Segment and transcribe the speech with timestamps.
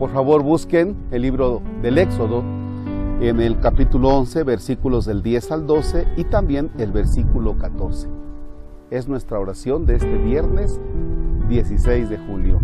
[0.00, 2.42] Por favor, busquen el libro del Éxodo
[3.20, 8.08] en el capítulo 11, versículos del 10 al 12 y también el versículo 14.
[8.90, 10.80] Es nuestra oración de este viernes
[11.50, 12.58] 16 de julio.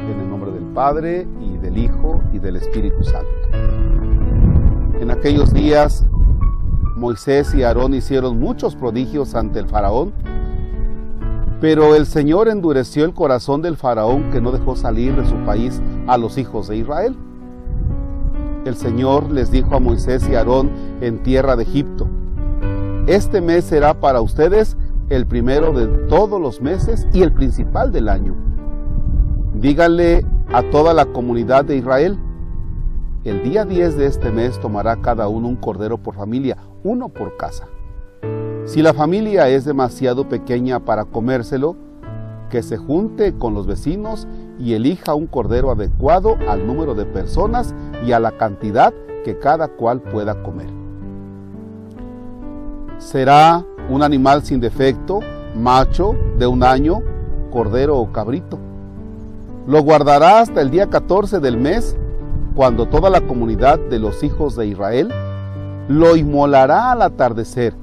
[0.00, 3.30] En el nombre del Padre y del Hijo y del Espíritu Santo.
[5.00, 6.04] En aquellos días
[6.96, 10.12] Moisés y Aarón hicieron muchos prodigios ante el faraón,
[11.60, 15.80] pero el Señor endureció el corazón del faraón que no dejó salir de su país
[16.08, 17.16] a los hijos de Israel.
[18.64, 22.08] El Señor les dijo a Moisés y Aarón en tierra de Egipto,
[23.06, 24.76] este mes será para ustedes
[25.08, 28.34] el primero de todos los meses y el principal del año.
[29.54, 32.18] Díganle a toda la comunidad de Israel,
[33.24, 37.36] el día 10 de este mes tomará cada uno un cordero por familia, uno por
[37.36, 37.66] casa.
[38.64, 41.76] Si la familia es demasiado pequeña para comérselo,
[42.50, 44.26] que se junte con los vecinos
[44.58, 48.92] y elija un cordero adecuado al número de personas y a la cantidad
[49.24, 50.68] que cada cual pueda comer.
[52.98, 55.20] Será un animal sin defecto,
[55.54, 57.02] macho, de un año,
[57.50, 58.58] cordero o cabrito.
[59.66, 61.96] Lo guardará hasta el día 14 del mes,
[62.54, 65.12] cuando toda la comunidad de los hijos de Israel
[65.88, 67.74] lo inmolará al atardecer.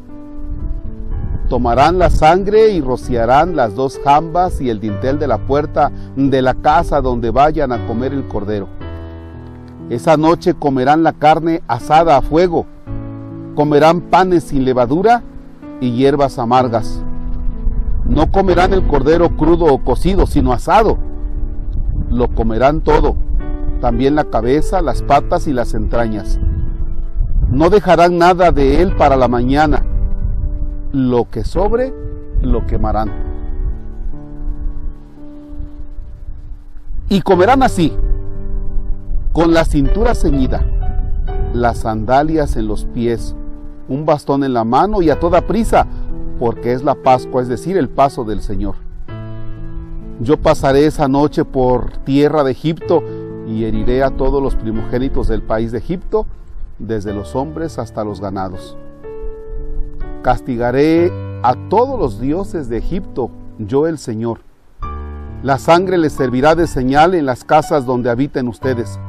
[1.49, 6.41] Tomarán la sangre y rociarán las dos jambas y el dintel de la puerta de
[6.41, 8.67] la casa donde vayan a comer el cordero.
[9.89, 12.65] Esa noche comerán la carne asada a fuego,
[13.53, 15.21] comerán panes sin levadura
[15.79, 17.03] y hierbas amargas.
[18.05, 20.97] No comerán el cordero crudo o cocido, sino asado.
[22.09, 23.15] Lo comerán todo,
[23.81, 26.39] también la cabeza, las patas y las entrañas.
[27.49, 29.85] No dejarán nada de él para la mañana.
[30.95, 31.93] Lo que sobre,
[32.41, 33.11] lo quemarán.
[37.09, 37.91] Y comerán así,
[39.33, 40.65] con la cintura ceñida,
[41.53, 43.35] las sandalias en los pies,
[43.89, 45.85] un bastón en la mano y a toda prisa,
[46.39, 48.75] porque es la Pascua, es decir, el paso del Señor.
[50.21, 53.03] Yo pasaré esa noche por tierra de Egipto
[53.45, 56.25] y heriré a todos los primogénitos del país de Egipto,
[56.79, 58.77] desde los hombres hasta los ganados.
[60.25, 61.13] Castigaré
[61.43, 64.39] a todos los dioses de Egipto, yo el Señor.
[65.43, 68.99] La sangre les servirá de señal en las casas donde habiten ustedes.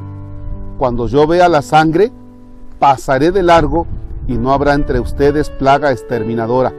[0.77, 2.13] Cuando yo vea la sangre,
[2.79, 3.87] pasaré de largo
[4.29, 6.75] y no habrá entre ustedes plaga exterminadora.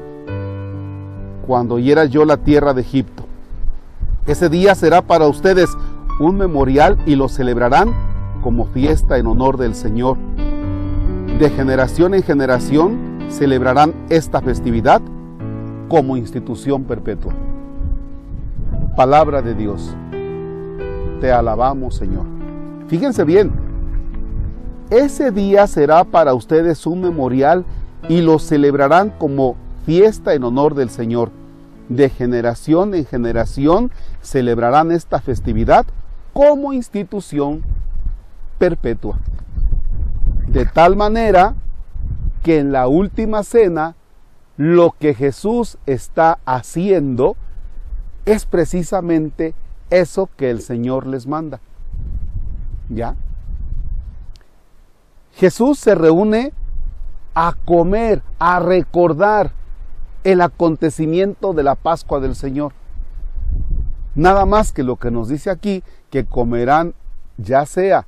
[1.47, 3.23] Cuando hiera yo la tierra de Egipto,
[4.27, 5.71] ese día será para ustedes
[6.19, 7.91] un memorial y lo celebrarán
[8.43, 10.15] como fiesta en honor del Señor.
[11.39, 15.01] De generación en generación celebrarán esta festividad
[15.87, 17.33] como institución perpetua.
[18.95, 19.95] Palabra de Dios.
[21.21, 22.25] Te alabamos, Señor.
[22.87, 23.51] Fíjense bien,
[24.89, 27.65] ese día será para ustedes un memorial
[28.07, 29.55] y lo celebrarán como
[29.85, 31.31] fiesta en honor del Señor.
[31.89, 35.85] De generación en generación celebrarán esta festividad
[36.33, 37.63] como institución
[38.57, 39.19] perpetua.
[40.47, 41.55] De tal manera
[42.47, 43.97] que en la última cena
[44.55, 47.35] lo que Jesús está haciendo
[48.25, 49.53] es precisamente
[49.89, 51.59] eso que el Señor les manda.
[52.87, 53.17] ¿Ya?
[55.33, 56.53] Jesús se reúne
[57.35, 59.51] a comer, a recordar
[60.23, 62.71] el acontecimiento de la Pascua del Señor.
[64.15, 66.93] Nada más que lo que nos dice aquí, que comerán
[67.35, 68.07] ya sea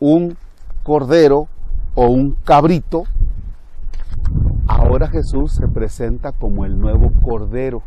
[0.00, 0.36] un
[0.82, 1.48] cordero
[1.94, 3.04] o un cabrito,
[4.84, 7.82] ahora Jesús se presenta como el nuevo cordero.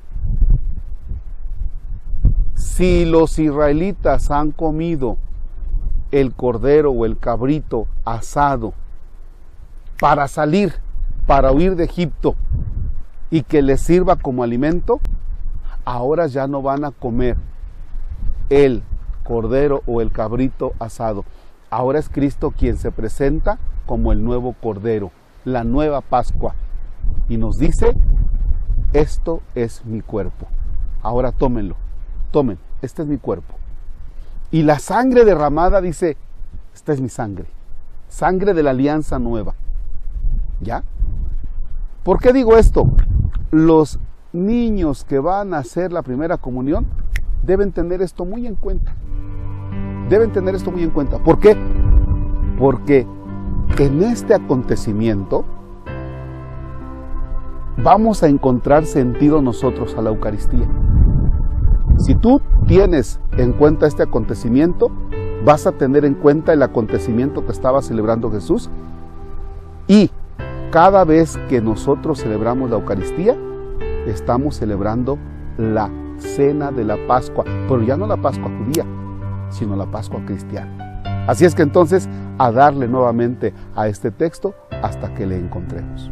[2.55, 5.17] Si los israelitas han comido
[6.11, 8.73] el cordero o el cabrito asado
[9.99, 10.73] para salir,
[11.27, 12.35] para huir de Egipto
[13.29, 14.99] y que les sirva como alimento,
[15.85, 17.37] ahora ya no van a comer
[18.49, 18.81] el
[19.23, 21.25] cordero o el cabrito asado.
[21.69, 25.11] Ahora es Cristo quien se presenta como el nuevo cordero,
[25.45, 26.55] la nueva Pascua.
[27.29, 27.95] Y nos dice,
[28.93, 30.47] esto es mi cuerpo.
[31.01, 31.75] Ahora tómenlo,
[32.31, 33.55] tomen, este es mi cuerpo.
[34.51, 36.17] Y la sangre derramada dice,
[36.73, 37.45] esta es mi sangre,
[38.07, 39.55] sangre de la alianza nueva.
[40.61, 40.83] ¿Ya?
[42.03, 42.89] ¿Por qué digo esto?
[43.51, 43.99] Los
[44.31, 46.85] niños que van a hacer la primera comunión
[47.43, 48.95] deben tener esto muy en cuenta.
[50.09, 51.19] Deben tener esto muy en cuenta.
[51.19, 51.57] ¿Por qué?
[52.57, 53.05] Porque
[53.77, 55.45] en este acontecimiento
[57.87, 60.67] vamos a encontrar sentido nosotros a la Eucaristía.
[61.97, 64.91] Si tú tienes en cuenta este acontecimiento,
[65.45, 68.69] vas a tener en cuenta el acontecimiento que estaba celebrando Jesús
[69.87, 70.11] y
[70.69, 73.37] cada vez que nosotros celebramos la Eucaristía,
[74.05, 75.17] estamos celebrando
[75.57, 78.85] la cena de la Pascua, pero ya no la Pascua judía,
[79.49, 81.25] sino la Pascua cristiana.
[81.25, 86.11] Así es que entonces a darle nuevamente a este texto hasta que le encontremos.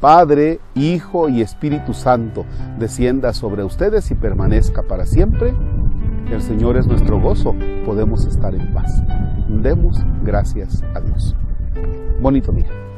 [0.00, 2.44] Padre, Hijo y Espíritu Santo,
[2.78, 5.54] descienda sobre ustedes y permanezca para siempre.
[6.30, 7.54] El Señor es nuestro gozo,
[7.84, 9.02] podemos estar en paz.
[9.48, 11.36] Demos gracias a Dios.
[12.20, 12.93] Bonito día.